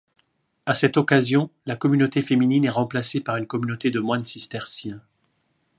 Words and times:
À 0.65 0.73
cette 0.73 0.97
occasion, 0.97 1.51
la 1.67 1.75
communauté 1.75 2.23
féminine 2.23 2.65
est 2.65 2.69
remplacée 2.69 3.19
par 3.21 3.35
une 3.37 3.45
communauté 3.45 3.91
de 3.91 3.99
moines 3.99 4.23
cisterciens. 4.25 4.99